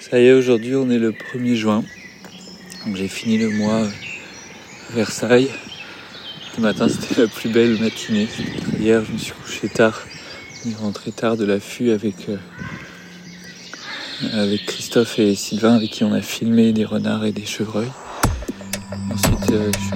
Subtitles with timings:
[0.00, 1.82] Ça y est, aujourd'hui on est le 1er juin.
[2.86, 5.50] Donc j'ai fini le mois à Versailles.
[6.54, 8.28] Ce matin c'était la plus belle matinée.
[8.78, 10.06] Hier je me suis couché tard.
[10.52, 12.36] Je suis rentré tard de l'affût avec, euh,
[14.32, 17.90] avec Christophe et Sylvain avec qui on a filmé des renards et des chevreuils.
[19.12, 19.87] Ensuite euh, je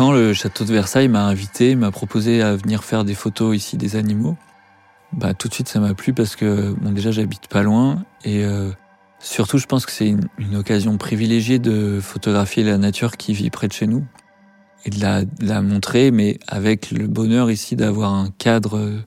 [0.00, 3.76] Quand le château de Versailles m'a invité, m'a proposé à venir faire des photos ici
[3.76, 4.38] des animaux,
[5.12, 8.42] bah tout de suite ça m'a plu parce que bon déjà j'habite pas loin et
[8.42, 8.70] euh,
[9.18, 13.68] surtout je pense que c'est une, occasion privilégiée de photographier la nature qui vit près
[13.68, 14.02] de chez nous
[14.86, 19.02] et de la, de la montrer, mais avec le bonheur ici d'avoir un cadre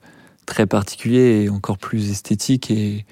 [0.46, 3.08] très particulier et encore plus esthétique et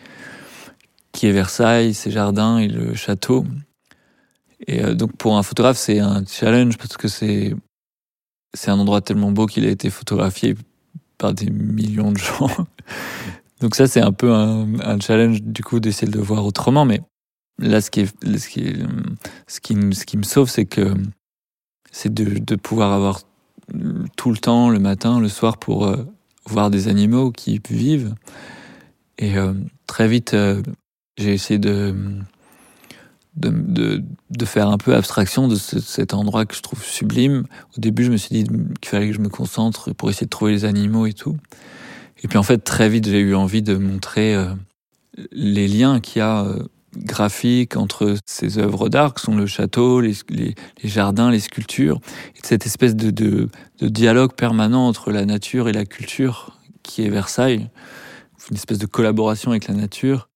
[1.14, 3.44] qui est Versailles, ses jardins et le château.
[4.68, 7.56] Et euh, donc pour un photographe, c'est un challenge parce que c'est
[8.54, 10.56] c'est un endroit tellement beau qu'il a été photographié
[11.18, 12.50] par des millions de gens.
[13.62, 16.84] Donc ça, c'est un peu un, challenge du coup d'essayer de le voir autrement.
[16.84, 17.00] Mais
[17.60, 18.74] là, ce qui, ce qui,
[19.48, 20.96] ce qui, ce qui me sauve, c'est que
[21.92, 23.22] c'est de, de pouvoir avoir
[24.18, 26.04] tout le temps, le matin, le soir, pour euh,
[26.46, 28.16] voir des animaux qui vivent.
[29.18, 29.54] Et euh,
[29.88, 30.62] très vite, euh,
[31.18, 31.96] j'ai essayé de,
[33.36, 37.46] de, de, de faire un peu abstraction de ce- cet endroit que je trouve sublime.
[37.78, 38.44] Au début, je me suis dit
[38.82, 41.38] qu'il fallait que je me concentre pour essayer de trouver les animaux et tout.
[42.24, 44.54] Et puis en fait, très vite, j'ai eu envie de montrer euh,
[45.32, 46.64] les liens qu'il y a euh,
[46.98, 52.00] graphiques entre ces œuvres d'art, que sont le château, les, les, les jardins, les sculptures,
[52.36, 53.48] et cette espèce de, de,
[53.80, 57.70] de dialogue permanent entre la nature et la culture qui est Versailles,
[58.50, 60.28] une espèce de collaboration avec la nature.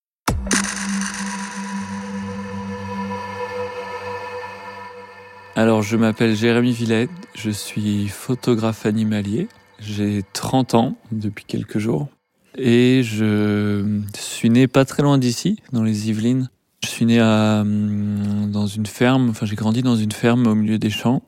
[5.58, 9.48] Alors, je m'appelle Jérémy Villette, je suis photographe animalier.
[9.80, 12.10] J'ai 30 ans depuis quelques jours.
[12.58, 16.50] Et je suis né pas très loin d'ici, dans les Yvelines.
[16.84, 20.56] Je suis né à, hum, dans une ferme, enfin j'ai grandi dans une ferme au
[20.56, 21.24] milieu des champs.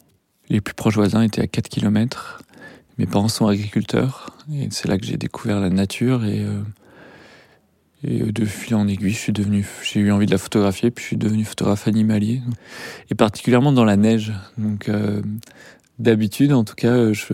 [0.50, 2.42] Les plus proches voisins étaient à 4 km.
[2.98, 6.62] Mes parents sont agriculteurs et c'est là que j'ai découvert la nature et, euh,
[8.04, 9.18] et de fil en aiguille,
[9.84, 12.42] j'ai eu envie de la photographier puis je suis devenu photographe animalier
[13.10, 14.34] et particulièrement dans la neige.
[14.58, 15.22] Donc euh,
[15.98, 17.34] d'habitude, en tout cas, je,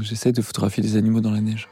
[0.00, 1.68] j'essaie de photographier des animaux dans la neige.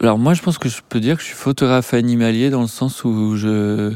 [0.00, 2.66] Alors moi, je pense que je peux dire que je suis photographe animalier dans le
[2.66, 3.94] sens où je,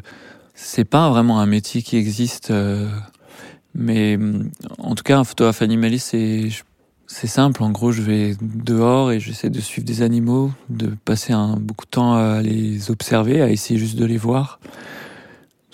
[0.54, 2.88] c'est pas vraiment un métier qui existe, euh,
[3.74, 4.16] mais
[4.78, 6.48] en tout cas, un photographe animalier, c'est,
[7.06, 7.62] c'est simple.
[7.62, 11.84] En gros, je vais dehors et j'essaie de suivre des animaux, de passer un, beaucoup
[11.84, 14.60] de temps à les observer, à essayer juste de les voir.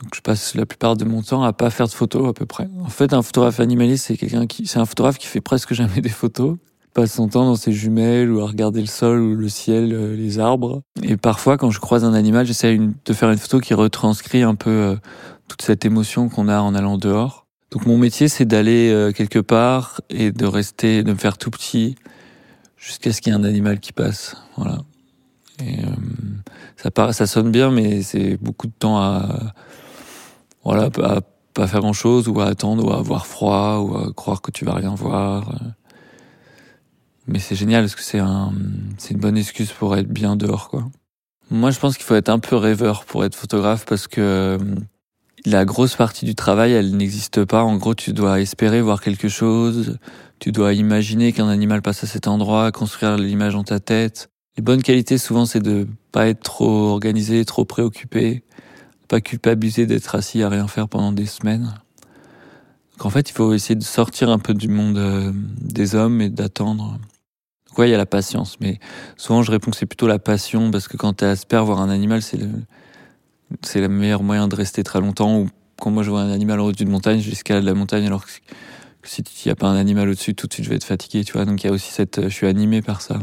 [0.03, 2.47] Donc, je passe la plupart de mon temps à pas faire de photos à peu
[2.47, 2.69] près.
[2.84, 6.00] En fait, un photographe animalier, c'est quelqu'un qui, c'est un photographe qui fait presque jamais
[6.00, 6.56] des photos
[6.93, 10.14] passe son temps dans ses jumelles ou à regarder le sol ou le ciel, euh,
[10.14, 10.82] les arbres.
[11.03, 14.54] Et parfois, quand je croise un animal, j'essaie de faire une photo qui retranscrit un
[14.54, 14.97] peu euh,
[15.49, 17.47] toute cette émotion qu'on a en allant dehors.
[17.72, 21.50] Donc mon métier, c'est d'aller euh, quelque part et de rester, de me faire tout
[21.50, 21.97] petit
[22.77, 24.37] jusqu'à ce qu'il y ait un animal qui passe.
[24.56, 24.78] Voilà.
[25.65, 25.88] Et euh,
[26.77, 29.55] ça, paraît, ça sonne bien, mais c'est beaucoup de temps à
[30.65, 31.21] voilà, à
[31.55, 34.50] pas faire grand chose ou à attendre ou à avoir froid ou à croire que
[34.50, 35.59] tu vas rien voir.
[37.27, 38.53] Mais c'est génial parce que c'est un,
[38.99, 40.84] c'est une bonne excuse pour être bien dehors, quoi.
[41.50, 44.59] Moi, je pense qu'il faut être un peu rêveur pour être photographe parce que
[45.44, 47.64] la grosse partie du travail, elle n'existe pas.
[47.64, 49.98] En gros, tu dois espérer voir quelque chose.
[50.38, 54.28] Tu dois imaginer qu'un animal passe à cet endroit, construire l'image dans ta tête.
[54.56, 58.44] Les bonnes qualités, souvent, c'est de pas être trop organisé, trop préoccupé,
[59.08, 61.75] pas culpabiliser d'être assis à rien faire pendant des semaines.
[62.92, 66.20] Donc, en fait, il faut essayer de sortir un peu du monde euh, des hommes
[66.20, 66.98] et d'attendre.
[67.69, 68.78] Donc, ouais, il y a la patience, mais
[69.16, 71.88] souvent je réponds que c'est plutôt la passion parce que quand tu aspères voir un
[71.88, 72.50] animal, c'est le,
[73.62, 75.40] c'est le meilleur moyen de rester très longtemps.
[75.40, 75.49] Ou
[75.81, 78.31] quand moi je vois un animal au-dessus d'une montagne, j'escalade la montagne alors que,
[79.04, 81.25] si il n'y a pas un animal au-dessus, tout de suite je vais être fatigué,
[81.25, 81.44] tu vois.
[81.44, 83.19] Donc il y a aussi cette, je suis animé par ça.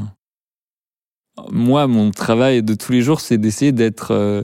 [1.51, 4.43] Moi, mon travail de tous les jours, c'est d'essayer d'être, euh,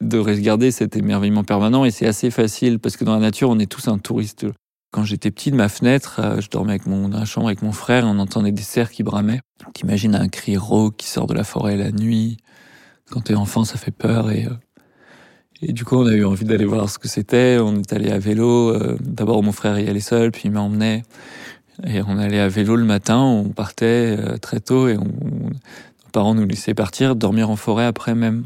[0.00, 3.58] de regarder cet émerveillement permanent et c'est assez facile parce que dans la nature, on
[3.58, 4.46] est tous un touriste.
[4.92, 7.62] Quand j'étais petit, de ma fenêtre, euh, je dormais avec mon, dans la chambre avec
[7.62, 9.40] mon frère, on entendait des cerfs qui bramaient.
[9.72, 12.36] T'imagines un cri rauque qui sort de la forêt la nuit.
[13.10, 14.50] Quand t'es enfant, ça fait peur et, euh,
[15.62, 17.58] et du coup, on a eu envie d'aller voir ce que c'était.
[17.60, 18.70] On est allé à vélo.
[18.70, 21.02] euh, D'abord, mon frère y allait seul, puis il m'emmenait.
[21.86, 25.04] Et on allait à vélo le matin, on partait euh, très tôt et nos
[26.12, 28.44] parents nous laissaient partir, dormir en forêt après même.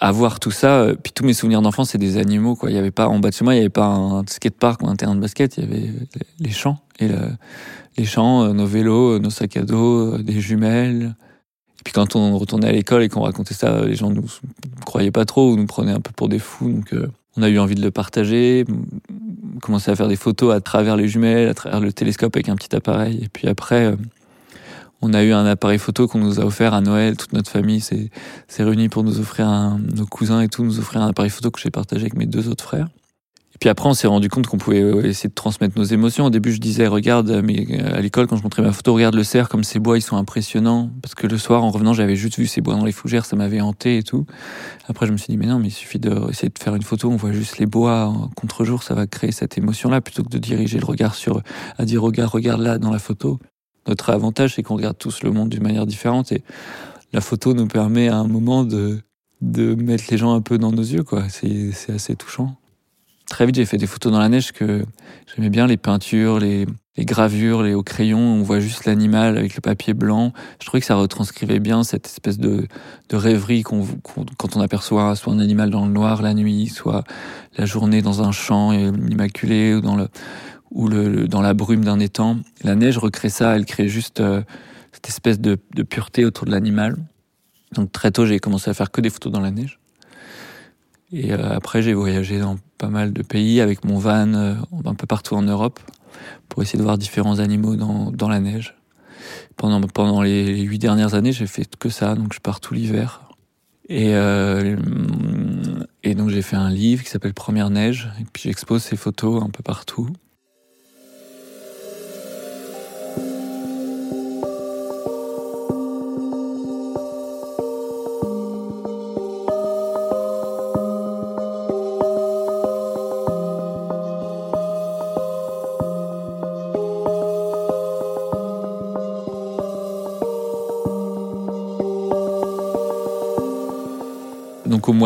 [0.00, 2.70] avoir tout ça, euh, puis tous mes souvenirs d'enfance, c'est des animaux, quoi.
[2.70, 4.82] Il y avait pas, en bas de chez moi, il y avait pas un skatepark
[4.82, 5.90] ou un terrain de basket, il y avait
[6.40, 6.78] les champs.
[6.98, 7.08] Et
[7.98, 11.14] les champs, nos vélos, nos sacs à dos, des jumelles.
[11.82, 14.26] Et puis quand on retournait à l'école et qu'on racontait ça, les gens nous
[14.86, 16.70] croyaient pas trop ou nous prenaient un peu pour des fous.
[16.70, 16.94] Donc
[17.36, 18.64] on a eu envie de le partager,
[19.60, 22.54] commencer à faire des photos à travers les jumelles, à travers le télescope avec un
[22.54, 23.18] petit appareil.
[23.24, 23.96] Et puis après,
[25.00, 27.16] on a eu un appareil photo qu'on nous a offert à Noël.
[27.16, 28.10] Toute notre famille s'est
[28.58, 31.60] réunie pour nous offrir un, nos cousins et tout, nous offrir un appareil photo que
[31.60, 32.88] j'ai partagé avec mes deux autres frères.
[33.62, 36.24] Puis après, on s'est rendu compte qu'on pouvait essayer de transmettre nos émotions.
[36.24, 39.22] Au début, je disais, regarde, mais à l'école, quand je montrais ma photo, regarde le
[39.22, 40.90] cerf, comme ces bois, ils sont impressionnants.
[41.00, 43.36] Parce que le soir, en revenant, j'avais juste vu ces bois dans les fougères, ça
[43.36, 44.26] m'avait hanté et tout.
[44.88, 47.08] Après, je me suis dit, mais non, mais il suffit d'essayer de faire une photo,
[47.08, 50.80] on voit juste les bois contre-jour, ça va créer cette émotion-là, plutôt que de diriger
[50.80, 51.40] le regard sur,
[51.78, 53.38] à dire, regarde, regarde là, dans la photo.
[53.86, 56.42] Notre avantage, c'est qu'on regarde tous le monde d'une manière différente et
[57.12, 58.98] la photo nous permet à un moment de,
[59.40, 61.28] de mettre les gens un peu dans nos yeux, quoi.
[61.28, 62.56] C'est assez touchant.
[63.32, 64.84] Très vite, j'ai fait des photos dans la neige que
[65.26, 66.66] j'aimais bien les peintures, les,
[66.98, 68.18] gravures, les hauts crayons.
[68.18, 70.34] On voit juste l'animal avec le papier blanc.
[70.60, 72.68] Je trouvais que ça retranscrivait bien cette espèce de,
[73.10, 73.86] rêverie qu'on,
[74.36, 77.04] quand on aperçoit soit un animal dans le noir la nuit, soit
[77.56, 80.08] la journée dans un champ immaculé ou dans le,
[80.70, 82.36] ou le, dans la brume d'un étang.
[82.62, 84.42] La neige recrée ça, elle crée juste euh,
[84.92, 86.96] cette espèce de, de, pureté autour de l'animal.
[87.72, 89.78] Donc très tôt, j'ai commencé à faire que des photos dans la neige.
[91.12, 94.94] Et euh, après, j'ai voyagé dans pas mal de pays avec mon van euh, un
[94.94, 95.78] peu partout en Europe
[96.48, 98.74] pour essayer de voir différents animaux dans, dans la neige.
[99.56, 103.22] Pendant, pendant les huit dernières années, j'ai fait que ça, donc je pars tout l'hiver.
[103.88, 104.12] Et,
[106.02, 109.42] et donc j'ai fait un livre qui s'appelle Première Neige, et puis j'expose ces photos
[109.42, 110.08] un peu partout.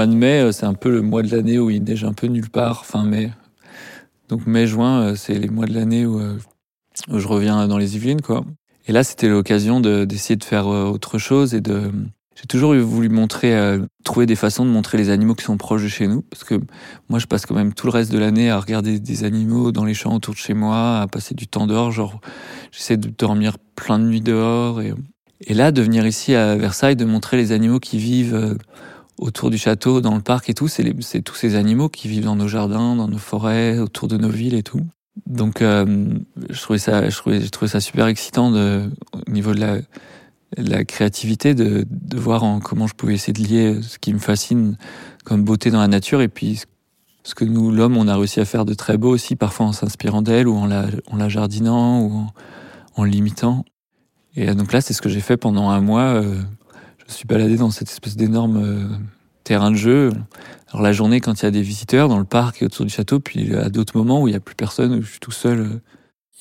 [0.06, 2.26] De mai, euh, c'est un peu le mois de l'année où il neige un peu
[2.26, 3.32] nulle part, fin mai.
[4.28, 6.36] Donc mai-juin, euh, c'est les mois de l'année où, euh,
[7.08, 8.44] où, je reviens dans les Yvelines, quoi.
[8.88, 11.90] Et là, c'était l'occasion d'essayer de, faire autre chose et de.
[12.36, 15.88] J'ai toujours voulu montrer, trouver des façons de montrer les animaux qui sont proches de
[15.88, 16.60] chez nous, parce que
[17.08, 19.84] moi, je passe quand même tout le reste de l'année à regarder des animaux dans
[19.84, 21.90] les champs autour de chez moi, à passer du temps dehors.
[21.90, 22.20] Genre,
[22.70, 27.04] j'essaie de dormir plein de nuits dehors et là, de venir ici à Versailles, de
[27.04, 28.56] montrer les animaux qui vivent
[29.18, 32.36] autour du château, dans le parc et tout, c'est tous ces animaux qui vivent dans
[32.36, 34.82] nos jardins, dans nos forêts, autour de nos villes et tout.
[35.24, 36.06] Donc, euh,
[36.50, 39.78] je trouvais ça, je trouvais, je trouvais ça super excitant de, au niveau de la,
[40.58, 44.18] la créativité, de, de voir en comment je pouvais essayer de lier ce qui me
[44.18, 44.76] fascine
[45.24, 46.62] comme beauté dans la nature et puis
[47.26, 49.72] ce que nous, l'homme, on a réussi à faire de très beau aussi, parfois en
[49.72, 52.26] s'inspirant d'elle ou en la, en la jardinant ou en,
[52.94, 53.64] en l'imitant.
[54.36, 56.02] Et donc là, c'est ce que j'ai fait pendant un mois.
[56.02, 56.40] Euh,
[57.08, 58.96] je suis baladé dans cette espèce d'énorme euh,
[59.44, 60.10] terrain de jeu.
[60.68, 62.92] Alors la journée quand il y a des visiteurs dans le parc et autour du
[62.92, 65.32] château, puis à d'autres moments où il y a plus personne, où je suis tout
[65.32, 65.60] seul.
[65.60, 65.80] Euh,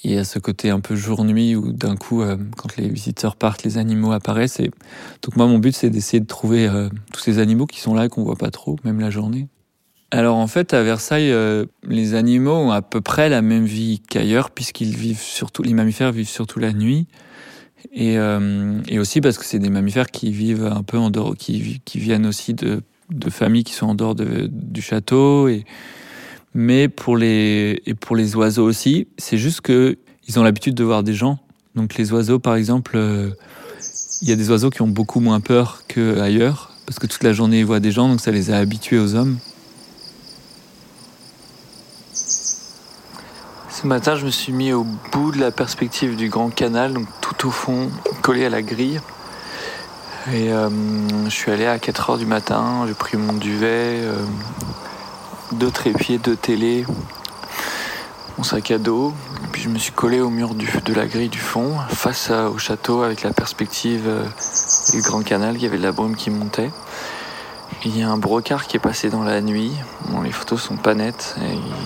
[0.03, 3.35] il y a ce côté un peu jour-nuit où d'un coup, euh, quand les visiteurs
[3.35, 4.59] partent, les animaux apparaissent.
[4.59, 4.69] Et...
[5.23, 6.69] Donc moi, mon but, c'est d'essayer de trouver
[7.11, 9.47] tous ces animaux qui sont là et qu'on voit pas trop, même la journée.
[10.11, 11.33] Alors en fait, à Versailles,
[11.87, 16.11] les animaux ont à peu près la même vie qu'ailleurs, puisqu'ils vivent surtout, les mammifères
[16.11, 17.07] vivent surtout la nuit.
[17.93, 21.35] Et, euh, et aussi parce que c'est des mammifères qui vivent un peu en dehors,
[21.35, 22.81] qui, viennent aussi de,
[23.29, 25.47] familles qui sont en dehors de, du château.
[25.47, 25.65] Et,
[26.53, 30.83] mais pour les, et pour les oiseaux aussi, c'est juste que ils ont l'habitude de
[30.83, 31.37] voir des gens.
[31.75, 33.31] Donc les oiseaux, par exemple, euh,
[34.21, 37.33] il y a des oiseaux qui ont beaucoup moins peur qu'ailleurs, parce que toute la
[37.33, 39.37] journée ils voient des gens, donc ça les a habitués aux hommes.
[43.75, 47.07] Ce matin, je me suis mis au bout de la perspective du Grand Canal, donc
[47.19, 47.89] tout au fond,
[48.21, 49.01] collé à la grille.
[50.31, 50.69] Et euh,
[51.25, 54.15] je suis allé à 4 heures du matin, j'ai pris mon duvet, euh,
[55.51, 56.85] deux trépieds, deux télés,
[58.37, 59.13] mon sac à dos.
[59.51, 63.01] Puis je me suis collé au mur de la grille du fond, face au château,
[63.01, 64.23] avec la perspective euh,
[64.93, 66.71] du Grand Canal, il y avait de la brume qui montait.
[67.83, 69.73] Il y a un brocard qui est passé dans la nuit.
[70.11, 71.35] Bon, les photos sont pas nettes,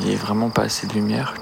[0.03, 1.33] il n'y a vraiment pas assez de lumière.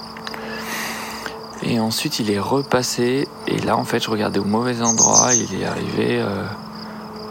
[1.64, 3.28] Et ensuite, il est repassé.
[3.48, 5.34] Et là, en fait, je regardais au mauvais endroit.
[5.34, 6.20] Il est arrivé.
[6.22, 6.46] Euh,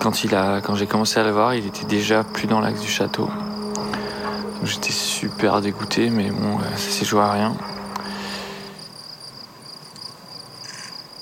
[0.01, 2.81] quand, il a, quand j'ai commencé à le voir, il était déjà plus dans l'axe
[2.81, 3.29] du château.
[4.65, 7.57] J'étais super dégoûté, mais bon, euh, ça s'est joué à rien.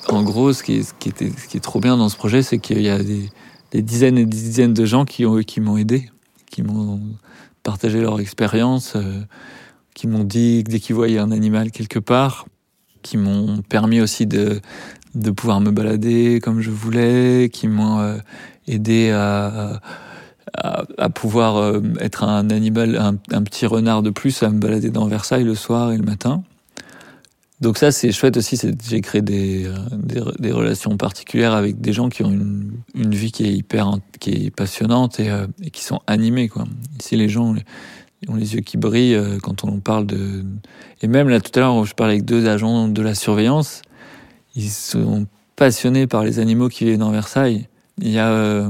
[0.09, 2.59] En gros, ce qui, est, était, ce qui est trop bien dans ce projet, c'est
[2.59, 3.31] qu'il y a des,
[3.73, 6.11] dizaines et des dizaines de gens qui, ont, qui m'ont aidé,
[6.51, 7.01] qui m'ont
[7.63, 8.97] partagé leur expérience,
[9.95, 12.47] qui m'ont dit dès qu'ils voyaient un animal quelque part,
[13.05, 14.61] qui m'ont permis aussi de,
[15.15, 18.19] de pouvoir me balader comme je voulais, qui m'ont
[18.67, 19.81] aidé à,
[20.57, 25.07] à, pouvoir euh, être un animal, un, petit renard de plus, à me balader dans
[25.07, 26.43] Versailles le soir et le matin.
[27.61, 28.61] Donc ça, c'est chouette aussi.
[28.89, 33.33] J'ai créé des, euh, des, relations particulières avec des gens qui ont une, une vie
[33.33, 36.49] qui est hyper, qui est passionnante et, euh, et, qui sont animés.
[36.49, 36.65] Quoi.
[37.01, 37.55] Ici, les gens
[38.29, 40.45] ont les yeux qui brillent quand on parle de.
[41.03, 43.83] Et même là, tout à l'heure, je parlais avec deux agents de la surveillance.
[44.57, 45.27] Ils sont
[45.57, 47.69] passionnés par les animaux qui vivent dans Versailles.
[47.99, 48.69] Il y a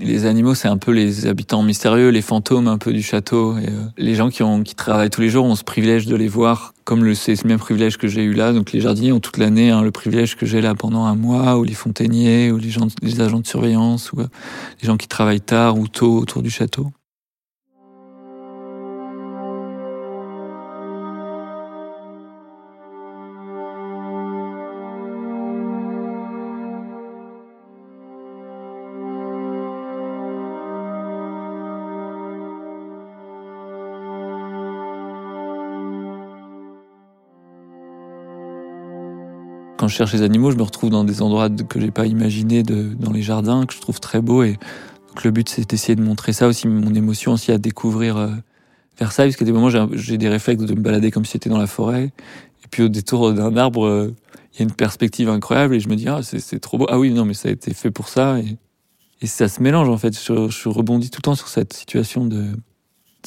[0.00, 3.58] les animaux, c'est un peu les habitants mystérieux, les fantômes un peu du château.
[3.58, 6.14] Et, euh, les gens qui, ont, qui travaillent tous les jours ont ce privilège de
[6.14, 8.52] les voir, comme le, c'est ce même privilège que j'ai eu là.
[8.52, 11.58] Donc les jardiniers ont toute l'année hein, le privilège que j'ai là pendant un mois,
[11.58, 12.86] ou les fontainiers, ou les, gens,
[13.18, 14.26] agents de surveillance, ou euh,
[14.80, 16.92] les gens qui travaillent tard ou tôt autour du château.
[39.88, 42.62] Quand je cherche les animaux, je me retrouve dans des endroits que j'ai pas imaginé
[42.62, 44.42] de, dans les jardins, que je trouve très beaux.
[44.42, 44.58] Et
[45.08, 48.28] donc le but, c'est d'essayer de montrer ça aussi, mon émotion aussi à découvrir euh,
[48.98, 51.56] Versailles, parce qu'à des moments, j'ai des réflexes de me balader comme si c'était dans
[51.56, 52.04] la forêt.
[52.04, 54.14] Et puis au détour d'un arbre, euh,
[54.52, 56.86] il y a une perspective incroyable et je me dis, ah, c'est trop beau.
[56.90, 58.38] Ah oui, non, mais ça a été fait pour ça.
[58.40, 58.58] Et,
[59.26, 60.12] ça se mélange, en fait.
[60.22, 62.44] Je rebondis tout le temps sur cette situation de,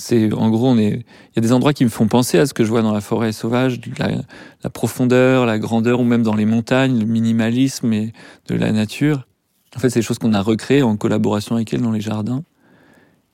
[0.01, 1.03] c'est en gros, il
[1.35, 3.01] y a des endroits qui me font penser à ce que je vois dans la
[3.01, 8.11] forêt sauvage, la, profondeur, la grandeur, ou même dans les montagnes, le minimalisme et
[8.47, 9.27] de la nature.
[9.75, 12.43] En fait, c'est des choses qu'on a recréées en collaboration avec elle dans les jardins.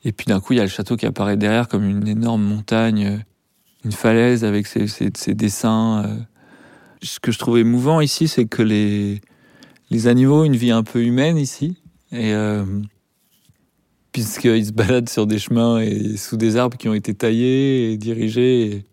[0.03, 2.43] Et puis d'un coup, il y a le château qui apparaît derrière comme une énorme
[2.43, 3.23] montagne,
[3.85, 6.03] une falaise avec ses, ses, dessins.
[6.05, 6.15] Euh.
[7.01, 9.21] Ce que je trouve émouvant ici, c'est que les,
[9.89, 11.77] les animaux ont une vie un peu humaine ici.
[12.11, 12.65] Et euh,
[14.17, 17.97] puisqu'ils se baladent sur des chemins et sous des arbres qui ont été taillés et
[17.97, 18.83] dirigés.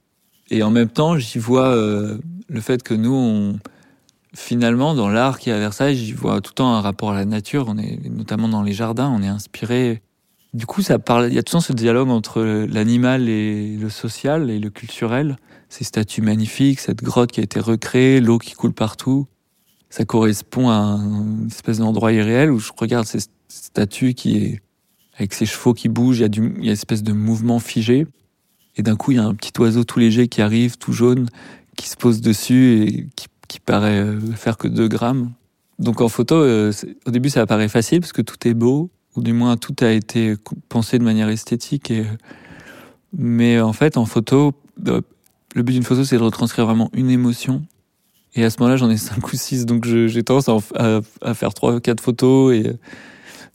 [0.50, 3.56] Et, en même temps, j'y vois euh, le fait que nous,
[4.34, 7.14] finalement, dans l'art qui est à Versailles, j'y vois tout le temps un rapport à
[7.14, 7.64] la nature.
[7.68, 10.02] On est notamment dans les jardins, on est inspiré.
[10.52, 11.28] Du coup, ça parle.
[11.28, 14.68] Il y a tout le temps ce dialogue entre l'animal et le social et le
[14.68, 15.38] culturel.
[15.70, 19.26] Ces statues magnifiques, cette grotte qui a été recréée, l'eau qui coule partout.
[19.88, 24.63] Ça correspond à une espèce d'endroit irréel où je regarde ces statues qui est
[25.16, 27.12] avec ses chevaux qui bougent, il y a, du, il y a une espèce de
[27.12, 28.06] mouvement figé.
[28.76, 31.28] Et d'un coup, il y a un petit oiseau tout léger qui arrive, tout jaune,
[31.76, 35.32] qui se pose dessus et qui, qui paraît euh, faire que 2 grammes.
[35.78, 36.72] Donc en photo, euh,
[37.06, 39.90] au début, ça paraît facile parce que tout est beau, ou du moins tout a
[39.90, 40.34] été
[40.68, 41.92] pensé de manière esthétique.
[43.16, 44.52] Mais en fait, en photo,
[44.88, 45.00] euh,
[45.54, 47.62] le but d'une photo, c'est de retranscrire vraiment une émotion.
[48.34, 51.54] Et à ce moment-là, j'en ai cinq ou six, donc j'ai tendance à, à, faire
[51.54, 52.72] trois, quatre photos et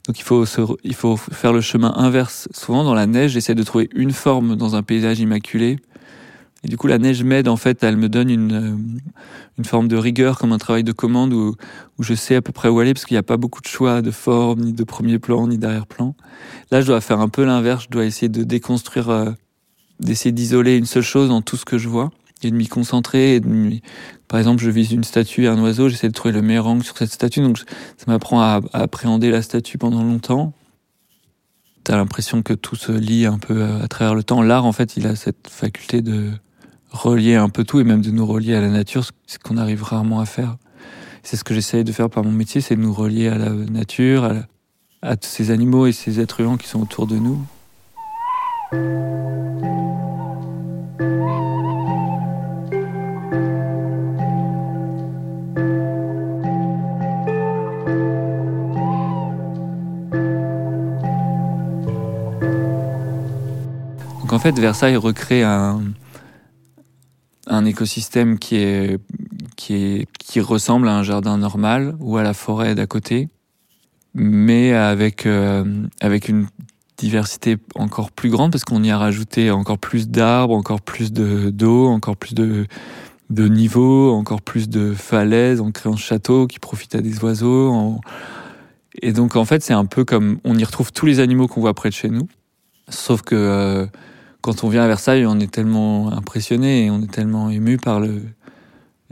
[0.06, 0.44] donc il faut,
[0.82, 2.48] il faut faire le chemin inverse.
[2.52, 5.78] Souvent dans la neige, j'essaie de trouver une forme dans un paysage immaculé.
[6.62, 8.76] Et du coup, la neige m'aide, en fait, elle me donne une, euh,
[9.56, 11.54] une forme de rigueur, comme un travail de commande où,
[11.98, 13.66] où je sais à peu près où aller, parce qu'il n'y a pas beaucoup de
[13.66, 16.14] choix de forme, ni de premier plan, ni d'arrière-plan.
[16.70, 19.30] Là, je dois faire un peu l'inverse, je dois essayer de déconstruire, euh,
[20.00, 22.10] d'essayer d'isoler une seule chose dans tout ce que je vois,
[22.42, 23.40] et de m'y concentrer,
[24.28, 26.84] par exemple, je vise une statue et un oiseau, j'essaie de trouver le meilleur angle
[26.84, 30.52] sur cette statue, donc ça m'apprend à, appréhender la statue pendant longtemps.
[31.84, 34.42] T'as l'impression que tout se lie un peu à, travers le temps.
[34.42, 36.30] L'art, en fait, il a cette faculté de
[36.90, 39.82] relier un peu tout et même de nous relier à la nature, ce qu'on arrive
[39.82, 40.56] rarement à faire.
[41.22, 43.50] C'est ce que j'essaie de faire par mon métier, c'est de nous relier à la
[43.50, 44.34] nature, à,
[45.02, 47.44] à ces animaux et ces êtres vivants qui sont autour de nous.
[64.32, 65.80] En fait, Versailles recrée un,
[67.48, 69.00] un écosystème qui est,
[69.56, 73.28] qui est, qui ressemble à un jardin normal ou à la forêt d'à côté,
[74.14, 75.64] mais avec, euh,
[76.00, 76.46] avec une
[76.96, 81.50] diversité encore plus grande parce qu'on y a rajouté encore plus d'arbres, encore plus de,
[81.50, 82.66] d'eau, encore plus de,
[83.30, 85.60] de niveaux, encore plus de falaises.
[85.60, 87.98] On crée un château qui profite à des oiseaux.
[89.02, 91.60] Et donc, en fait, c'est un peu comme on y retrouve tous les animaux qu'on
[91.60, 92.28] voit près de chez nous.
[92.88, 93.86] Sauf que euh,
[94.40, 98.00] quand on vient à Versailles, on est tellement impressionné et on est tellement ému par
[98.00, 98.22] le,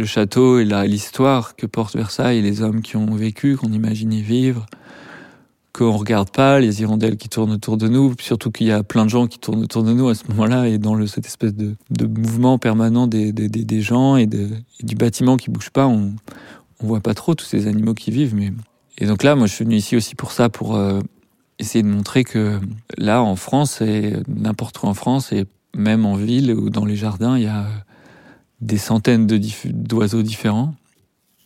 [0.04, 4.66] château et l'histoire que porte Versailles et les hommes qui ont vécu, qu'on imaginait vivre,
[5.72, 9.04] qu'on regarde pas, les hirondelles qui tournent autour de nous, surtout qu'il y a plein
[9.04, 11.76] de gens qui tournent autour de nous à ce moment-là, et dans cette espèce de,
[12.06, 16.14] mouvement permanent des, gens et, du bâtiment qui bouge pas, on,
[16.80, 18.36] on voit pas trop tous ces animaux qui vivent.
[18.98, 21.00] Et donc là, moi, je suis venu ici aussi pour ça, pour euh,
[21.58, 22.60] essayer de montrer que
[22.96, 25.46] là, en France, et n'importe où en France, et
[25.76, 27.66] même en ville ou dans les jardins, il y a
[28.60, 30.74] des centaines d'oiseaux différents.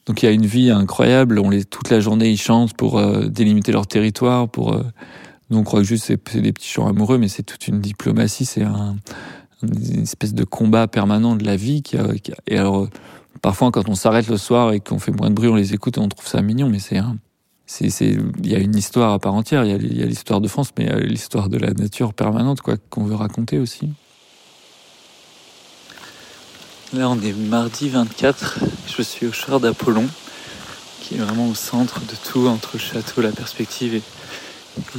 [0.06, 1.38] Donc il y a une vie incroyable.
[1.38, 4.48] On les, toute la journée, ils chantent pour euh, délimiter leur territoire.
[4.48, 4.82] Pour, euh,
[5.50, 8.44] nous, on croit que juste c'est des petits chants amoureux, mais c'est toute une diplomatie.
[8.44, 8.96] C'est un,
[9.62, 11.82] une espèce de combat permanent de la vie.
[11.82, 12.88] Qui a, qui a, et alors,
[13.42, 15.98] parfois, quand on s'arrête le soir et qu'on fait moins de bruit, on les écoute
[15.98, 17.16] et on trouve ça mignon, mais c'est un,
[17.80, 19.64] il y a une histoire à part entière.
[19.64, 22.60] Il y a, l'histoire de France, mais il y a l'histoire de la nature permanente,
[22.60, 23.88] quoi, qu'on veut raconter aussi.
[26.92, 28.58] Là, on est mardi 24.
[28.96, 30.06] Je suis au char d'Apollon,
[31.00, 33.94] qui est vraiment au centre de tout, entre le château, la perspective.
[33.94, 34.02] Et,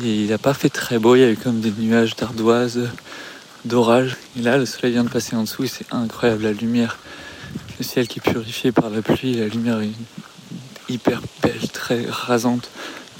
[0.03, 1.15] il n'a pas fait très beau.
[1.15, 2.89] Il y a eu comme des nuages d'ardoise,
[3.65, 4.17] d'orage.
[4.37, 6.43] Et là, le soleil vient de passer en dessous c'est incroyable.
[6.43, 6.97] La lumière,
[7.77, 9.91] le ciel qui est purifié par la pluie, la lumière est
[10.89, 12.69] hyper belle, très rasante,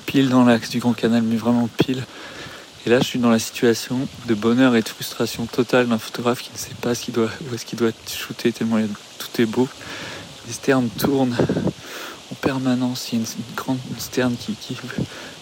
[0.06, 2.04] pile dans l'axe du Grand Canal, mais vraiment pile.
[2.86, 6.42] Et là, je suis dans la situation de bonheur et de frustration totale d'un photographe
[6.42, 8.78] qui ne sait pas ce doit, où est-ce qu'il doit shooter tellement
[9.18, 9.70] tout est beau.
[10.48, 11.36] Les sternes tournent
[12.32, 13.14] en permanence.
[13.14, 14.76] Il y a une, grande sterne qui, qui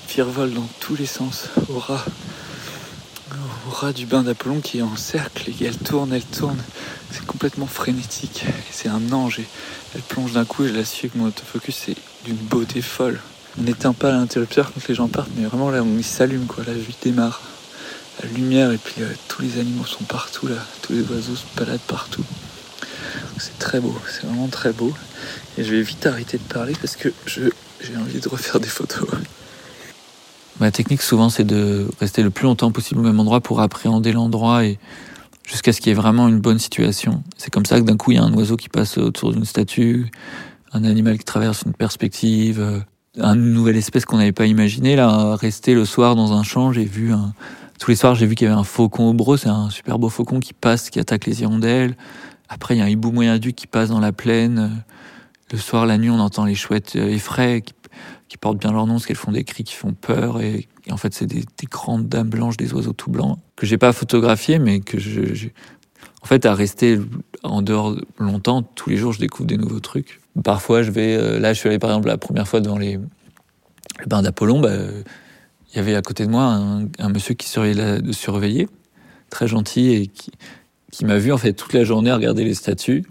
[0.07, 2.03] virevole dans tous les sens au ras,
[3.95, 6.61] du bain d'Apollon qui est en cercle et elle tourne, elle tourne.
[7.11, 8.45] C'est complètement frénétique.
[8.71, 9.41] C'est un ange
[9.93, 11.89] elle plonge d'un coup et je la suis avec mon autofocus.
[12.25, 13.19] D'une beauté folle
[13.59, 16.63] on n'éteint pas l'interrupteur quand les gens partent, mais vraiment là, on s'allume, quoi.
[16.65, 17.41] La vie démarre.
[18.21, 20.55] La lumière, et puis euh, tous les animaux sont partout, là.
[20.81, 22.23] Tous les oiseaux se baladent partout.
[23.37, 24.93] C'est très beau, c'est vraiment très beau.
[25.57, 29.07] Et je vais vite arrêter de parler parce que j'ai envie de refaire des photos.
[30.59, 34.11] Ma technique, souvent, c'est de rester le plus longtemps possible au même endroit pour appréhender
[34.11, 34.77] l'endroit et
[35.43, 37.23] jusqu'à ce qu'il y ait vraiment une bonne situation.
[37.37, 39.45] C'est comme ça que d'un coup, il y a un oiseau qui passe autour d'une
[39.45, 40.11] statue,
[40.73, 42.79] un animal qui traverse une perspective, euh,
[43.17, 46.85] une nouvelle espèce qu'on n'avait pas imaginé là rester le soir dans un champ j'ai
[46.85, 47.33] vu un
[47.77, 49.99] tous les soirs j'ai vu qu'il y avait un faucon au breu c'est un super
[49.99, 51.95] beau faucon qui passe qui attaque les hirondelles.
[52.47, 54.83] Après il y a un hibou moyen duc qui passe dans la plaine.
[55.51, 59.05] Le soir la nuit on entend les chouettes effraies qui, portent bien leur nom parce
[59.05, 62.29] qu'elles font des cris qui font peur et, en fait c'est des, des, grandes dames
[62.29, 65.49] blanches des oiseaux tout blancs que j'ai pas photographié mais que je
[66.21, 66.97] en fait à rester
[67.43, 71.15] en dehors longtemps tous les jours je découvre des nouveaux trucs Parfois, je vais.
[71.15, 72.97] Euh, là, je suis allé par exemple la première fois devant les,
[73.99, 74.59] le d'Apollon.
[74.59, 74.71] Bah,
[75.73, 76.43] il y avait à côté de moi
[76.99, 78.67] un, monsieur qui surveillait,
[79.29, 83.05] très gentil et qui, m'a vu en fait toute la journée regarder les statues.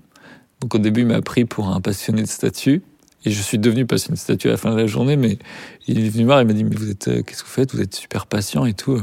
[0.61, 2.83] Donc au début, il m'a pris pour un passionné de statues.
[3.25, 5.39] Et je suis devenu passionné de statues à la fin de la journée, mais
[5.87, 7.75] il est venu voir, il m'a dit, mais vous êtes, euh, qu'est-ce que vous faites?
[7.75, 9.03] Vous êtes super patient et tout.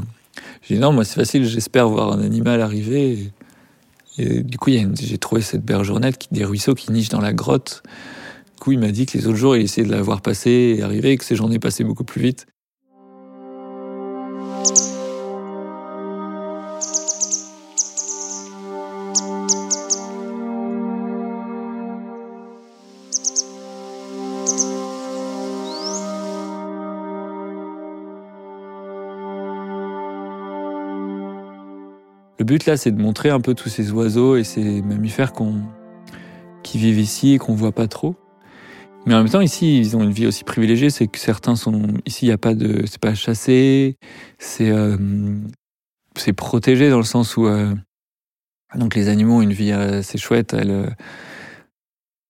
[0.62, 3.30] J'ai dit, non, moi, c'est facile, j'espère voir un animal arriver.
[4.18, 7.82] Et du coup, j'ai trouvé cette bergeronnette, qui, des ruisseaux qui nichent dans la grotte.
[8.54, 10.76] Du coup, il m'a dit que les autres jours, il essayait de la voir passer
[10.78, 12.46] et arriver, et que ces journées passaient beaucoup plus vite.
[32.66, 35.62] Là, c'est de montrer un peu tous ces oiseaux et ces mammifères qu'on,
[36.62, 38.16] qui vivent ici et qu'on voit pas trop.
[39.06, 40.90] Mais en même temps, ici, ils ont une vie aussi privilégiée.
[40.90, 43.96] C'est que certains sont ici, il y a pas de, c'est pas chassé,
[44.38, 44.96] c'est euh,
[46.16, 47.74] c'est protégé dans le sens où euh,
[48.74, 50.54] donc les animaux ont une vie assez chouette.
[50.54, 50.90] Euh,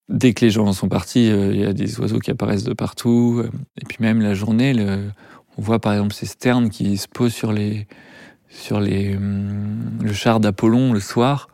[0.08, 3.42] dès que les gens sont partis, il y a des oiseaux qui apparaissent de partout.
[3.80, 4.72] Et puis même la journée,
[5.56, 7.88] on voit par exemple ces sternes qui se posent sur les
[8.48, 11.48] sur les, hum, le char d'Apollon le soir.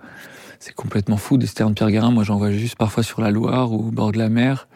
[0.59, 2.11] C'est complètement fou, des sternes Pierre Guérin.
[2.11, 4.69] Moi, j'en vois juste parfois sur la Loire ou au bord de la mer.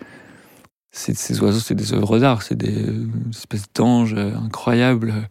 [0.90, 2.86] Ces oiseaux, c'est des œuvres d'art, c'est des
[3.30, 5.28] espèces d'anges incroyables,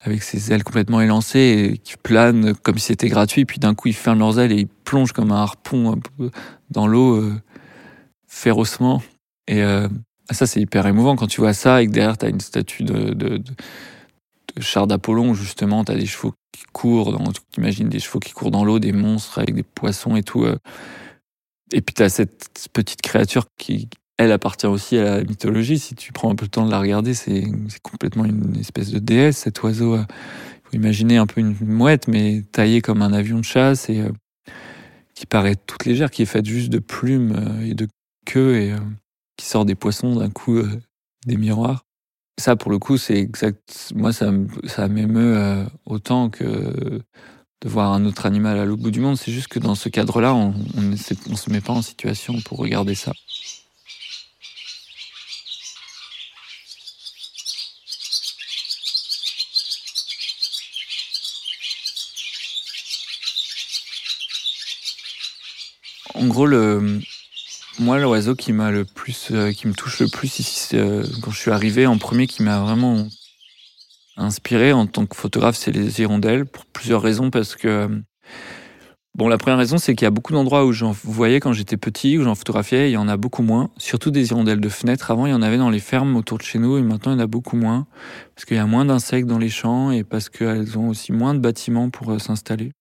[0.00, 3.44] avec ces ailes complètement élancées qui planent comme si c'était gratuit.
[3.44, 6.00] Puis d'un coup, ils ferment leurs ailes et ils plongent comme un harpon
[6.70, 7.40] dans l'eau euh,
[8.26, 9.02] férocement.
[9.46, 9.88] Et euh,
[10.30, 12.82] ça, c'est hyper émouvant quand tu vois ça et que derrière, tu as une statue
[12.82, 13.40] de
[14.60, 18.64] char d'Apollon, justement, tu as des chevaux qui courent, dans, des chevaux qui courent dans
[18.64, 20.44] l'eau, des monstres avec des poissons et tout.
[20.44, 20.56] Euh.
[21.72, 25.78] Et puis tu as cette petite créature qui, elle, appartient aussi à la mythologie.
[25.78, 27.44] Si tu prends un peu le temps de la regarder, c'est
[27.82, 29.96] complètement une espèce de déesse, cet oiseau.
[29.96, 30.06] Il
[30.64, 34.10] faut imaginer un peu une mouette, mais taillée comme un avion de chasse et euh,
[35.14, 37.88] qui paraît toute légère, qui est faite juste de plumes euh, et de
[38.24, 38.74] queues et
[39.36, 40.60] qui sort des poissons d'un coup
[41.26, 41.87] des miroirs.
[42.38, 43.92] Ça, pour le coup, c'est exact.
[43.94, 44.30] Moi, ça,
[44.64, 47.02] ça m'émeut euh, autant que
[47.60, 49.16] de voir un autre animal à l'autre bout du monde.
[49.16, 52.94] C'est juste que dans ce cadre-là, on ne se met pas en situation pour regarder
[52.94, 53.12] ça.
[66.14, 67.00] En gros, le,
[67.78, 71.30] moi, l'oiseau qui m'a le plus, euh, qui me touche le plus ici, euh, quand
[71.30, 73.06] je suis arrivé en premier, qui m'a vraiment
[74.16, 77.30] inspiré en tant que photographe, c'est les hirondelles pour plusieurs raisons.
[77.30, 77.88] Parce que
[79.14, 81.76] bon, la première raison, c'est qu'il y a beaucoup d'endroits où j'en voyais quand j'étais
[81.76, 83.70] petit, où j'en photographiais, il y en a beaucoup moins.
[83.76, 85.12] Surtout des hirondelles de fenêtre.
[85.12, 87.18] Avant, il y en avait dans les fermes autour de chez nous, et maintenant, il
[87.18, 87.86] y en a beaucoup moins
[88.34, 91.34] parce qu'il y a moins d'insectes dans les champs et parce qu'elles ont aussi moins
[91.34, 92.72] de bâtiments pour euh, s'installer.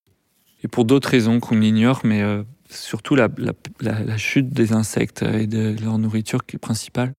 [0.64, 2.24] Et pour d'autres raisons qu'on ignore, mais
[2.70, 3.30] surtout la,
[4.18, 7.14] chute des insectes et de leur nourriture qui est principale.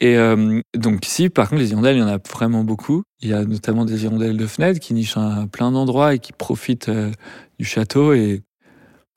[0.00, 3.02] Et euh, donc ici, par contre, les hirondelles, il y en a vraiment beaucoup.
[3.20, 6.32] Il y a notamment des hirondelles de fenêtre qui nichent à plein d'endroits et qui
[6.32, 7.12] profitent euh,
[7.58, 8.14] du château.
[8.14, 8.42] Et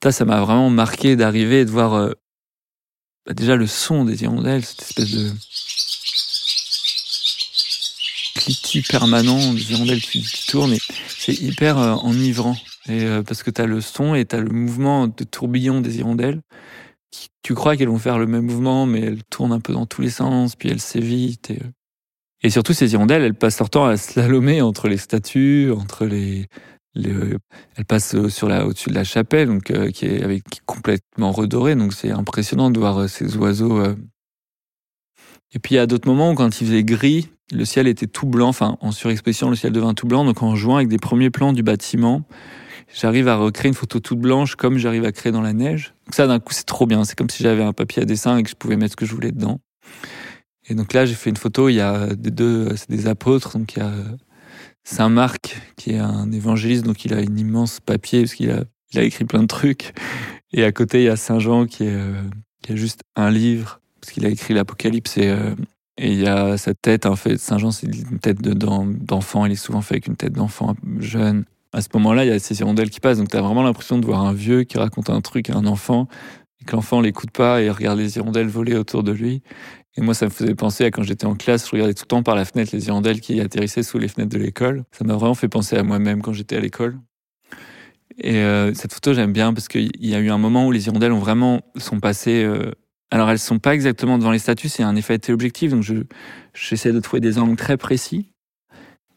[0.03, 2.11] ça, ça m'a vraiment marqué d'arriver et de voir euh,
[3.25, 5.31] bah, déjà le son des hirondelles, cette espèce de
[8.35, 10.75] clitis permanent des hirondelles qui tournent.
[11.07, 12.57] C'est hyper enivrant.
[12.87, 15.81] Et, euh, parce que tu as le son et tu as le mouvement de tourbillon
[15.81, 16.41] des hirondelles.
[17.43, 20.01] Tu crois qu'elles vont faire le même mouvement, mais elles tournent un peu dans tous
[20.01, 21.51] les sens, puis elles s'évitent.
[21.51, 21.71] Et, euh.
[22.41, 26.47] et, surtout, ces hirondelles, elles passent leur temps à slalomer entre les statues, entre les.
[26.95, 27.13] les
[27.75, 30.65] elles passent sur la, au-dessus de la chapelle, donc, euh, qui, est avec, qui est
[30.65, 31.75] complètement redorée.
[31.75, 33.83] Donc c'est impressionnant de voir ces oiseaux.
[35.53, 38.49] Et puis a d'autres moments quand il faisait gris, le ciel était tout blanc.
[38.49, 40.25] Enfin, en surexposition, le ciel devint tout blanc.
[40.25, 42.23] Donc en jouant avec des premiers plans du bâtiment,
[42.93, 45.93] j'arrive à recréer une photo toute blanche comme j'arrive à créer dans la neige.
[46.05, 47.03] Donc ça, d'un coup, c'est trop bien.
[47.03, 49.05] C'est comme si j'avais un papier à dessin et que je pouvais mettre ce que
[49.05, 49.59] je voulais dedans.
[50.67, 51.69] Et donc là, j'ai fait une photo.
[51.69, 53.57] Il y a des deux, c'est des apôtres.
[53.57, 53.93] Donc il y a
[54.83, 56.83] Saint Marc qui est un évangéliste.
[56.83, 59.93] Donc il a une immense papier parce qu'il a, il a écrit plein de trucs.
[60.51, 64.25] Et à côté, il y a Saint Jean qui a juste un livre parce qu'il
[64.25, 65.55] a écrit l'Apocalypse et euh,
[65.97, 69.45] et il y a cette tête, en fait, Saint Jean, c'est une tête d'enfant.
[69.45, 72.39] Il est souvent fait avec une tête d'enfant jeune à ce moment-là, il y a
[72.39, 75.09] ces hirondelles qui passent, donc tu as vraiment l'impression de voir un vieux qui raconte
[75.09, 76.07] un truc à un enfant,
[76.62, 79.41] et que l'enfant l'écoute pas et regarde les hirondelles voler autour de lui.
[79.95, 82.07] Et moi, ça me faisait penser à quand j'étais en classe, je regardais tout le
[82.07, 84.83] temps par la fenêtre les hirondelles qui atterrissaient sous les fenêtres de l'école.
[84.91, 86.97] Ça m'a vraiment fait penser à moi-même quand j'étais à l'école.
[88.19, 90.88] Et euh, cette photo, j'aime bien parce qu'il y a eu un moment où les
[90.88, 92.43] hirondelles ont vraiment sont passées.
[92.43, 92.71] Euh,
[93.12, 95.95] alors, elles sont pas exactement devant les statues, c'est un effet téléobjectif, donc je
[96.53, 98.31] j'essaie de trouver des angles très précis.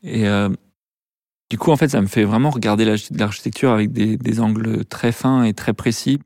[0.03, 0.51] Et euh,
[1.51, 5.45] du coup, en fait, ça me fait vraiment regarder l'architecture avec des, angles très fins
[5.45, 6.19] et très précis.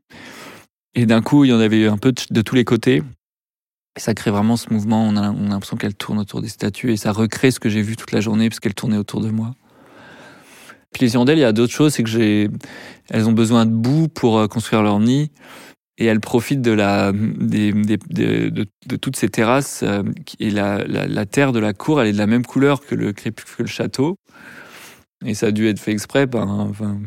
[0.95, 3.03] Et d'un coup, il y en avait un peu de, tous les côtés.
[3.95, 5.03] Et ça crée vraiment ce mouvement.
[5.03, 7.95] On a, l'impression qu'elle tourne autour des statues et ça recrée ce que j'ai vu
[7.95, 9.53] toute la journée parce qu'elle tournait autour de moi.
[10.91, 12.49] Puis les hirondelles, il y a d'autres choses, c'est que j'ai,
[13.09, 15.31] elles ont besoin de boue pour euh, construire leur nid
[15.97, 16.75] et elles profitent de
[18.97, 20.03] toutes ces terrasses euh,
[20.39, 23.29] et la, terre de la cour, elle est de la même couleur que le, que
[23.59, 24.17] le château.
[25.25, 26.99] Et ça a dû être fait exprès par, enfin,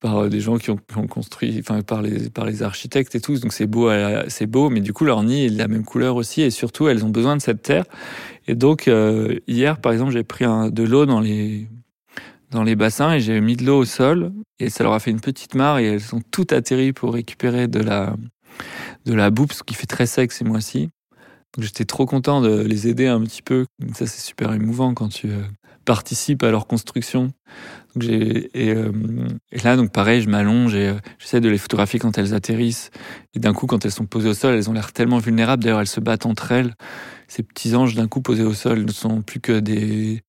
[0.00, 3.40] par euh, des gens qui ont, construit, enfin, par les, par les architectes et tous.
[3.40, 3.90] Donc c'est beau,
[4.28, 6.88] c'est beau, mais du coup leur nid est de la même couleur aussi, et surtout
[6.88, 7.84] elles ont besoin de cette terre.
[8.46, 11.68] Et donc euh, hier, par exemple, j'ai pris de l'eau dans les
[12.50, 15.10] dans les bassins et j'ai mis de l'eau au sol et ça leur a fait
[15.10, 18.16] une petite mare et elles sont toutes atterries pour récupérer de la
[19.04, 20.88] de la boue parce qu'il fait très sec ces mois-ci.
[21.58, 23.66] J'étais trop content de les aider un petit peu.
[23.94, 25.28] Ça c'est super émouvant quand tu
[25.88, 27.32] participent à leur construction.
[27.94, 28.92] Donc et, euh,
[29.50, 32.90] et, là, donc pareil, je m'allonge et euh, j'essaie de les photographier quand elles atterrissent.
[33.34, 35.64] Et d'un coup, quand elles sont posées au sol, elles ont l'air tellement vulnérables.
[35.64, 36.74] D'ailleurs, elles se battent entre elles.
[37.26, 40.22] Ces petits anges, d'un coup, posés au sol, ne sont plus que des,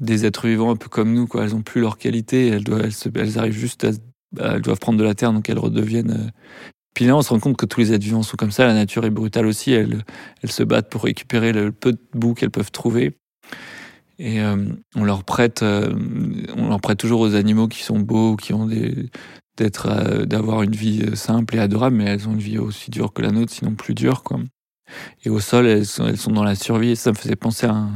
[0.00, 1.26] des êtres vivants un peu comme nous.
[1.26, 1.44] Quoi.
[1.44, 2.48] Elles ont plus leur qualité.
[2.48, 3.90] Elles, doivent, elles arrivent juste à,
[4.40, 6.12] elles doivent prendre de la terre, donc elles redeviennent.
[6.12, 6.30] Euh.
[6.94, 8.66] Puis là, on se rend compte que tous les êtres vivants sont comme ça.
[8.66, 9.70] La nature est brutale aussi.
[9.72, 10.02] Elles,
[10.42, 13.18] elles se battent pour récupérer le peu de boue qu'elles peuvent trouver.
[14.18, 14.56] Et euh,
[14.96, 15.92] on leur prête, euh,
[16.56, 19.10] on leur prête toujours aux animaux qui sont beaux, qui ont des,
[19.56, 23.12] d'être, euh, d'avoir une vie simple et adorable, mais elles ont une vie aussi dure
[23.12, 24.40] que la nôtre, sinon plus dure, quoi.
[25.24, 26.90] Et au sol, elles sont, elles sont dans la survie.
[26.90, 27.90] Et ça me faisait penser à un,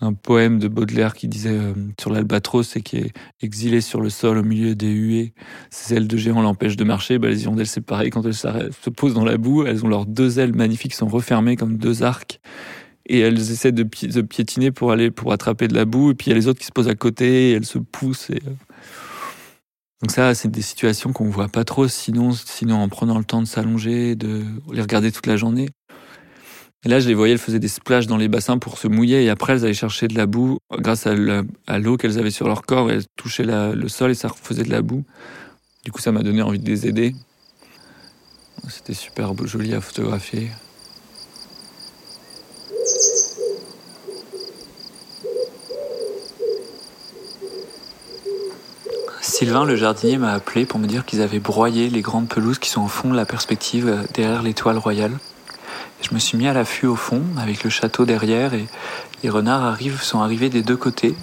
[0.00, 1.58] un poème de Baudelaire qui disait
[1.98, 5.32] sur l'albatros et qui est exilé sur le sol au milieu des huées.
[5.70, 7.18] Ces ailes de géant l'empêchent de marcher.
[7.18, 8.10] Bah, les hirondelles, c'est pareil.
[8.10, 11.56] Quand elles se posent dans la boue, elles ont leurs deux ailes magnifiques sont refermées
[11.56, 12.40] comme deux arcs
[13.06, 16.30] et elles essaient de, piétiner pour aller pour attraper de la boue et puis il
[16.30, 18.40] y a les autres qui se posent à côté et elles se poussent et...
[18.46, 18.52] Euh.
[20.02, 23.42] donc ça c'est des situations qu'on voit pas trop sinon sinon en prenant le temps
[23.42, 25.68] de s'allonger de les regarder toute la journée
[26.84, 29.22] Et là, je les voyais, elles faisaient des splashes dans les bassins pour se mouiller
[29.22, 32.62] et après, elles allaient chercher de la boue grâce à l'eau qu'elles avaient sur leur
[32.62, 32.90] corps.
[32.90, 35.04] Elles touchaient le sol et ça faisait de la boue.
[35.84, 37.14] Du coup, ça m'a donné envie de les aider.
[38.68, 40.50] C'était super joli à photographier.
[49.32, 52.68] Sylvain, le jardinier, m'a appelé pour me dire qu'ils avaient broyé les grandes pelouses qui
[52.68, 55.12] sont au fond de la perspective euh, derrière l'étoile royale.
[56.02, 58.66] Je me suis mis à l'affût au fond, avec le château derrière, et
[59.22, 61.14] les renards arrivent, sont arrivés des deux côtés,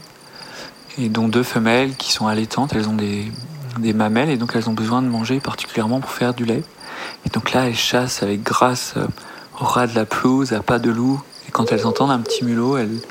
[0.97, 2.73] et dont deux femelles qui sont allaitantes.
[2.73, 3.31] Elles ont des,
[3.93, 6.63] mamelles, et donc elles ont besoin de manger particulièrement pour faire du lait.
[7.27, 9.05] Et donc là, elles chassent avec grâce euh,
[9.61, 11.21] au ras de la pelouse, à pas de loup.
[11.47, 13.01] Et quand elles entendent un petit mulot, elles,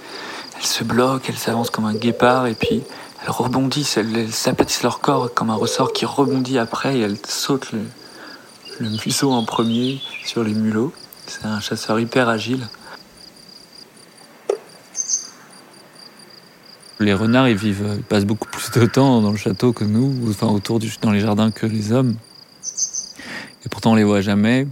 [0.56, 2.82] elles se bloquent, elles s'avancent comme un guépard, et puis
[3.22, 7.72] elles rebondissent, elles, s'aplatissent leur corps comme un ressort qui rebondit après, et elles sautent
[7.72, 7.81] le,
[8.81, 10.92] le museau en premier sur les mulots.
[11.26, 12.66] C'est un chasseur hyper agile.
[17.00, 20.12] Les renards, ils vivent, ils passent beaucoup plus de temps dans le château que nous,
[20.31, 22.16] enfin autour du, dans les jardins que les hommes.
[23.64, 24.66] Et pourtant, on les voit jamais.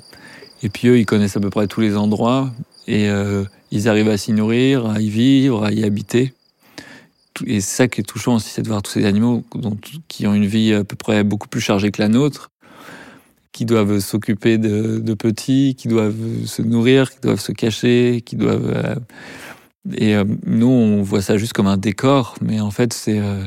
[0.63, 2.51] Et puis eux, ils connaissent à peu près tous les endroits
[2.89, 6.33] et euh, ils arrivent à s'y nourrir, à y vivre, à y habiter.
[7.46, 9.44] Et c'est ça qui est touchant aussi, c'est de voir tous ces animaux
[10.09, 12.51] qui ont une vie à peu près beaucoup plus chargée que la nôtre,
[13.53, 18.72] qui doivent s'occuper de, petits, qui doivent se nourrir, qui doivent se cacher, qui doivent...
[18.75, 18.94] Euh,
[19.96, 23.44] et euh, nous, on voit ça juste comme un décor, mais en fait, c'est euh,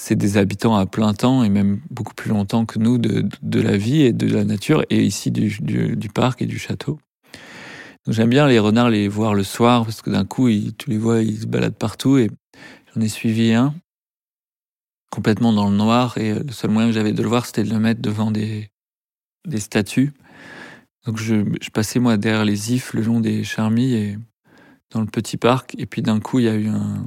[0.00, 3.60] c'est des habitants à plein temps et même beaucoup plus longtemps que nous de, de
[3.60, 7.00] la vie et de la nature et ici du, du, parc et du château.
[8.06, 10.98] Donc j'aime bien les renards les voir le soir parce que d'un coup, tu les
[10.98, 12.16] vois, ils se baladent partout
[12.94, 13.74] j'en ai suivi un
[15.10, 17.70] complètement dans le noir et le seul moyen que j'avais de le voir, c'était de
[17.70, 18.70] le mettre devant des,
[19.46, 20.12] des statues.
[21.06, 21.42] Donc je,
[21.72, 24.18] passais moi derrière les ifs le long des charmilles et
[24.90, 25.74] dans le petit parc.
[25.78, 27.06] Et puis d'un coup, il y a eu un.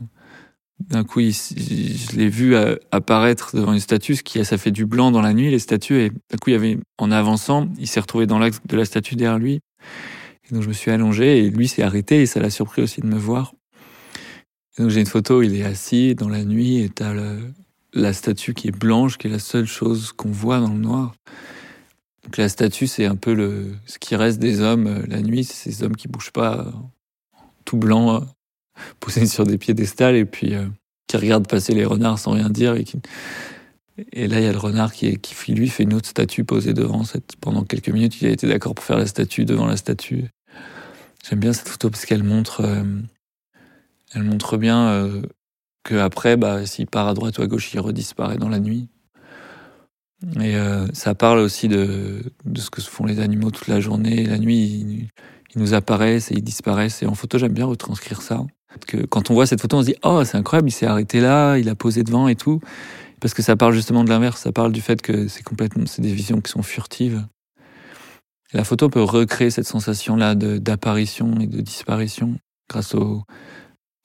[0.79, 2.55] D'un coup, je l'ai vu
[2.89, 6.01] apparaître devant une statue, ce qui ça fait du blanc dans la nuit, les statues.
[6.01, 9.15] Et d'un coup, il avait, en avançant, il s'est retrouvé dans l'axe de la statue
[9.15, 9.59] derrière lui.
[10.49, 12.99] Et donc je me suis allongé et lui s'est arrêté et ça l'a surpris aussi
[13.01, 13.53] de me voir.
[14.77, 17.13] Donc j'ai une photo il est assis dans la nuit et t'as
[17.93, 21.13] la statue qui est blanche, qui est la seule chose qu'on voit dans le noir.
[22.23, 25.43] Donc la statue, c'est un peu le, ce qui reste des hommes euh, la nuit,
[25.43, 26.71] c'est ces hommes qui bougent pas, euh,
[27.65, 28.25] tout blancs, euh,
[28.99, 30.53] posés sur des piédestals et puis
[31.07, 32.75] qui regardent passer les renards sans rien dire.
[32.75, 32.99] Et, qui...
[34.13, 36.73] et là, il y a le renard qui, qui lui fait une autre statue posée
[36.73, 37.03] devant.
[37.41, 40.25] Pendant quelques minutes, il a été d'accord pour faire la statue devant la statue.
[41.27, 42.63] J'aime bien cette photo parce qu'elle montre,
[44.13, 45.21] elle montre bien
[45.83, 48.89] que après, bah, s'il part à droite ou à gauche, il redisparaît dans la nuit.
[50.39, 54.25] Et euh, ça parle aussi de, de ce que font les animaux toute la journée.
[54.25, 55.09] La nuit,
[55.55, 57.01] ils, nous apparaissent et ils disparaissent.
[57.01, 58.45] Et en photo, j'aime bien retranscrire ça.
[58.87, 61.19] Que quand on voit cette photo, on se dit Oh, c'est incroyable, il s'est arrêté
[61.19, 62.61] là, il a posé devant et tout.
[63.19, 64.41] Parce que ça parle justement de l'inverse.
[64.41, 67.25] Ça parle du fait que c'est complètement, c'est des visions qui sont furtives.
[68.53, 72.35] La photo peut recréer cette sensation-là d'apparition et de disparition
[72.69, 73.23] grâce au,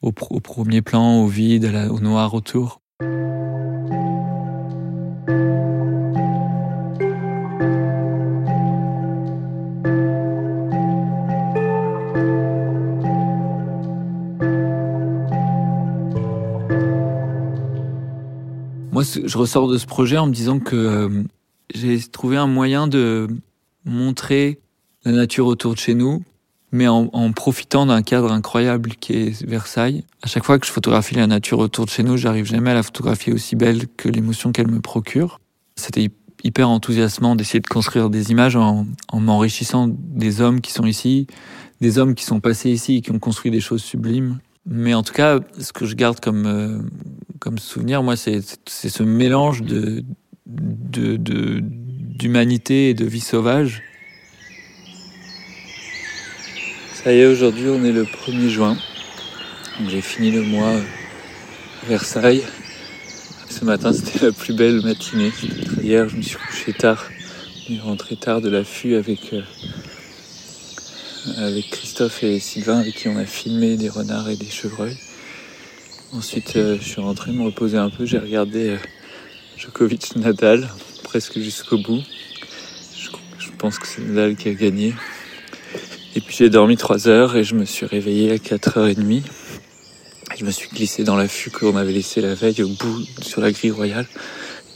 [0.03, 2.81] au, premier plan, au vide, au noir autour.
[18.97, 21.23] Moi, je ressors de ce projet en me disant que euh,
[21.75, 23.29] j'ai trouvé un moyen de
[23.85, 24.59] montrer
[25.05, 26.25] la nature autour de chez nous,
[26.77, 30.05] mais en, profitant d'un cadre incroyable qui est Versailles.
[30.23, 32.75] À chaque fois que je photographie la nature autour de chez nous, j'arrive jamais à
[32.75, 35.41] la photographier aussi belle que l'émotion qu'elle me procure.
[35.77, 36.11] C'était
[36.45, 41.27] hyper enthousiasmant d'essayer de construire des images en, en m'enrichissant des hommes qui sont ici,
[41.81, 44.39] des hommes qui sont passés ici et qui ont construit des choses sublimes.
[44.67, 46.79] Mais en tout cas, ce que je garde comme, euh,
[47.39, 50.05] comme souvenir, moi, c'est ce mélange de
[50.47, 53.83] d'humanité et de vie sauvage.
[57.07, 58.77] Ça y est, aujourd'hui, on est le 1er juin.
[59.88, 62.42] J'ai fini le mois à Versailles.
[63.49, 65.31] Ce matin, c'était la plus belle matinée.
[65.81, 67.09] Hier, je me suis couché tard.
[67.71, 69.42] On est rentré tard de l'affût avec euh,
[71.37, 74.99] avec Christophe et Sylvain avec qui on a filmé des renards et des chevreuils.
[76.12, 78.05] Ensuite, euh, je suis rentré me reposer un peu.
[78.05, 78.79] J'ai regardé euh,
[79.57, 80.69] Djokovic Nadal
[81.05, 82.03] presque jusqu'au bout.
[82.99, 84.92] Je, je, pense que c'est Nadal qui a gagné.
[86.16, 89.22] Et puis j'ai dormi 3 heures et je me suis réveillé à 4h30.
[90.38, 93.52] Je me suis glissé dans l'affût qu'on avait laissé la veille au bout sur la
[93.52, 94.07] grille royale.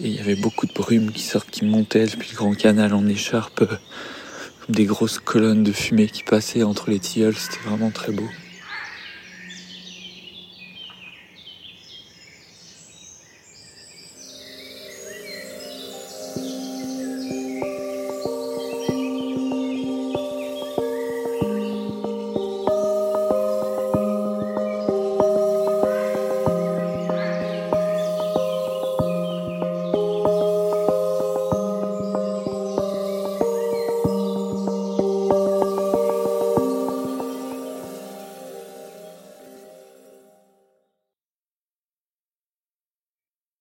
[0.01, 2.93] Et il y avait beaucoup de brume qui sort, qui montait depuis le grand canal
[2.93, 3.65] en écharpe
[4.69, 8.29] des grosses colonnes de fumée qui passaient entre les tilleuls, c'était vraiment très beau.